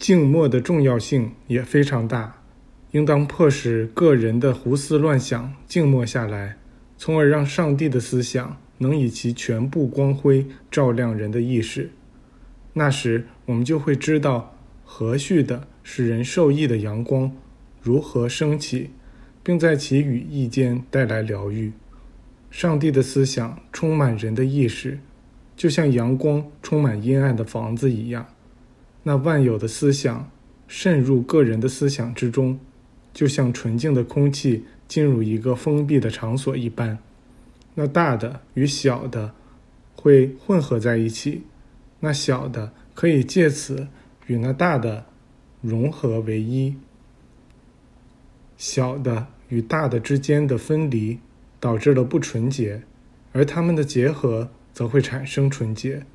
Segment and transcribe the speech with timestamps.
[0.00, 2.42] 静默的重要性也非常大，
[2.92, 6.56] 应当迫使个人的胡思乱想静默下来，
[6.96, 11.90] 从而让上帝的思想能以其全部光辉照亮人的意识。
[12.72, 17.30] 那时，我们就会知道，和煦的使人受益的阳光
[17.82, 18.88] 如何升起，
[19.42, 21.72] 并在其羽翼间带来疗愈。
[22.50, 24.98] 上帝的思想充满人的意识，
[25.54, 28.26] 就像阳光充满阴暗的房子一样。
[29.10, 30.30] 那万有的思想
[30.68, 32.60] 渗入个人的思想之中，
[33.12, 36.96] 就像纯净的空气进入一个封闭的场所一般。
[37.74, 39.34] 那大的与小的
[39.96, 41.42] 会混合在一起，
[41.98, 43.88] 那小的可以借此
[44.28, 45.06] 与那大的
[45.60, 46.76] 融合为一。
[48.56, 51.18] 小的与大的之间的分离
[51.58, 52.82] 导致了不纯洁，
[53.32, 56.06] 而它们的结合则会产生纯洁。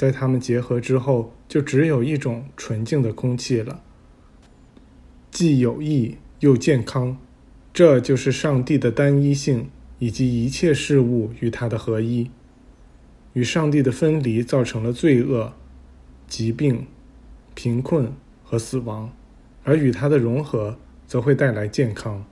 [0.00, 3.82] 在它们结合之后，就只有一种纯净的空气了，
[5.30, 7.18] 既有益又健康。
[7.70, 12.30] 这就是上帝的单一性，以及一切事物与他的合一。
[13.34, 15.52] 与上帝的分离造成了罪恶、
[16.26, 16.86] 疾病、
[17.52, 18.10] 贫困
[18.42, 19.14] 和死亡，
[19.64, 22.24] 而与他的融合则会带来健康。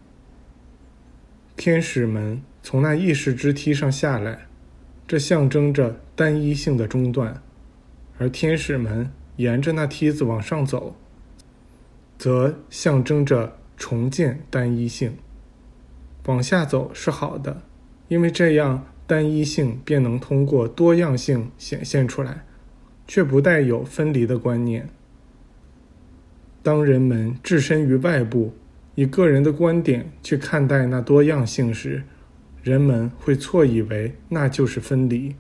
[1.55, 4.47] 天使们从那意识之梯上下来，
[5.07, 7.43] 这象征着单一性的中断。
[8.19, 10.97] 而天使们沿着那梯子往上走，
[12.19, 15.17] 则象征着重建单一性。
[16.27, 17.63] 往下走是好的，
[18.09, 22.45] 因为这样单一性便能通过多样性显现出来，
[23.07, 24.89] 却不带有分离的观念。
[26.63, 28.53] 当人们置身于外部，
[28.95, 32.03] 以个人的观点去看待那多样性时，
[32.63, 35.35] 人们会错以为那就是分离。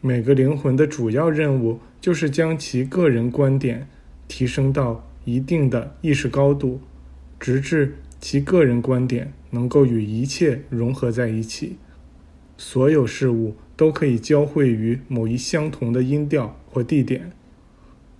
[0.00, 3.88] 每个灵魂的主要任务就是将其个人观点
[4.28, 6.80] 提升到一定的意识高度，
[7.40, 11.76] 直至其个人观点能够与一切融合在一起。
[12.56, 17.32] 所有事物都可以交汇于某一相同的音调或地点，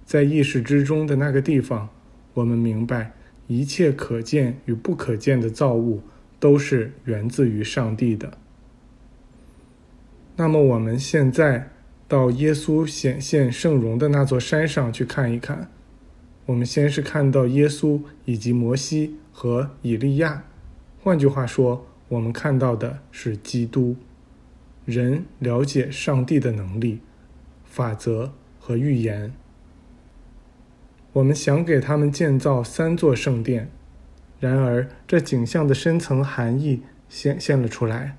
[0.05, 1.89] 在意识之中的那个地方，
[2.35, 3.13] 我们明白
[3.47, 6.03] 一切可见与不可见的造物
[6.41, 8.39] 都是源自于上帝的。
[10.41, 11.69] 那么我们现在
[12.07, 15.69] 到耶稣显现圣容的那座山上去看一看。
[16.47, 20.45] 我们先是看到耶稣以及摩西和以利亚，
[21.03, 23.97] 换句话说，我们看到的是基督。
[24.85, 27.01] 人了解上帝的能力、
[27.65, 29.35] 法则和预言。
[31.15, 33.69] 我们想给他们建造三座圣殿，
[34.39, 38.17] 然而这景象的深层含义显现了出来。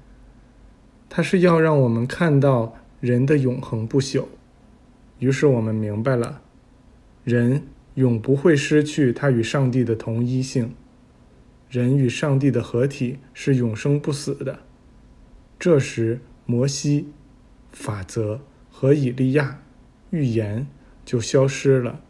[1.10, 4.26] 它是要让我们看到人的永恒不朽，
[5.18, 6.42] 于是我们明白了，
[7.24, 7.64] 人
[7.96, 10.76] 永不会失去他与上帝的同一性，
[11.70, 14.60] 人与上帝的合体是永生不死的。
[15.58, 17.08] 这时，摩西、
[17.72, 19.62] 法则和以利亚
[20.12, 20.68] 预言
[21.04, 22.02] 就消失了，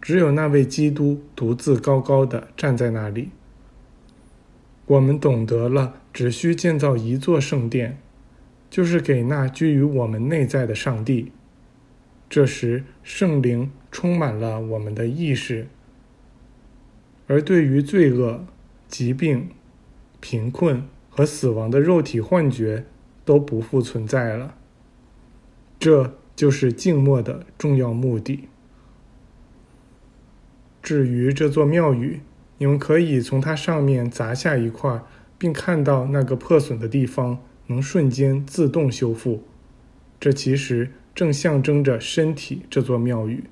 [0.00, 3.30] 只有那位基督独自高高的站在那里。
[4.86, 6.00] 我们懂得了。
[6.12, 7.98] 只需建造一座圣殿，
[8.70, 11.30] 就是给那居于我们内在的上帝。
[12.30, 15.68] 这时，圣灵充满了我们的意识，
[17.26, 18.46] 而对于罪恶、
[18.88, 19.50] 疾病、
[20.20, 22.86] 贫困和死亡的肉体幻觉
[23.26, 24.54] 都不复存在了。
[25.78, 28.48] 这就是静默的重要目的。
[30.82, 32.20] 至于这座庙宇，
[32.58, 35.02] 你们可以从它上面砸下一块。
[35.38, 39.42] 并看到那个破损的地方能瞬间自动修复，
[40.18, 43.44] 这其实正象征着身体这座庙宇。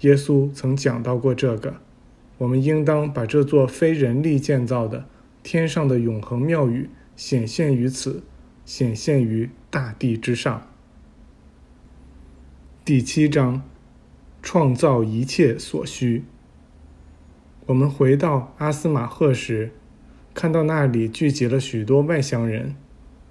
[0.00, 1.74] 耶稣曾讲到过这个，
[2.38, 5.06] 我们应当把这座非人力建造的
[5.42, 8.22] 天上的永恒庙宇显现于此，
[8.64, 10.68] 显现于大地之上。
[12.82, 13.62] 第七章，
[14.40, 16.24] 创造一切所需。
[17.68, 19.72] 我们回到阿斯马赫时。
[20.32, 22.74] 看到那里聚集了许多外乡人，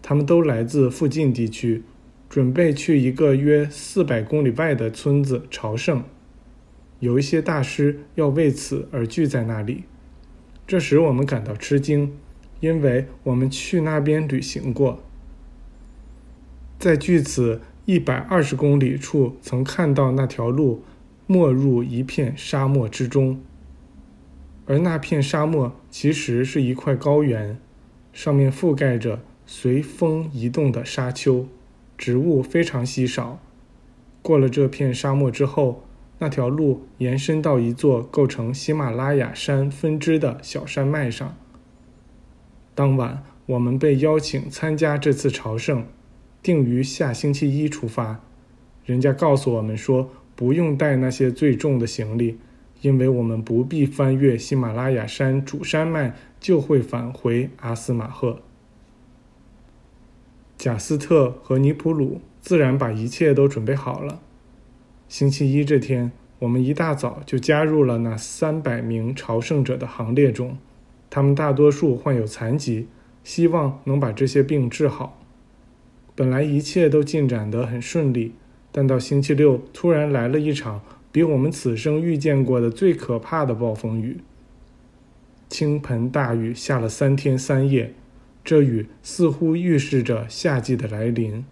[0.03, 1.83] 他们都来自附近地区，
[2.29, 6.03] 准备去一个约四百公里外的村子朝圣。
[6.99, 9.85] 有一些大师要为此而聚在那里，
[10.67, 12.13] 这使我们感到吃惊，
[12.59, 15.01] 因为我们去那边旅行过，
[16.77, 20.83] 在距此一百二十公里处曾看到那条路
[21.25, 23.39] 没入一片沙漠之中。
[24.67, 27.57] 而那片沙漠其实是一块高原，
[28.13, 31.47] 上面覆盖着随风移动的沙丘，
[31.97, 33.39] 植物非常稀少。
[34.21, 35.83] 过了这片沙漠之后，
[36.19, 41.37] 那条路延伸到一座构成喜马拉雅山分支的小山脉上。
[42.75, 45.85] 当晚，我们被邀请参加这次朝圣，
[46.43, 48.19] 定于下星期一出发。
[48.83, 52.37] 人家告诉我们说，不用带那些最重的行李，
[52.81, 58.39] 因为我们不必翻越喜马拉雅山主山脉，就会返回阿斯马赫。
[60.57, 64.19] 贾斯特和尼普鲁自然把一切都准备好了。
[65.07, 70.57] 星期一这天，我们一大早就加入了那三百名朝圣者的行列中。
[71.09, 72.87] 他们大多数患有残疾，
[73.23, 75.21] 希望能把这些病治好。
[76.15, 78.33] 本来一切都进展得很顺利，
[78.71, 80.81] 但到星期六突然来了一场
[81.11, 84.17] 比我们此生遇见过的最可怕的暴风雨。
[85.49, 87.93] 倾盆大雨下了三天三夜，
[88.43, 91.45] 这雨似乎预示着夏季的来临。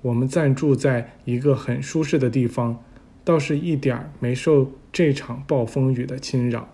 [0.00, 2.82] 我们暂住在一个很舒适的地方，
[3.22, 6.68] 倒是一点儿没受这场暴风雨的侵扰。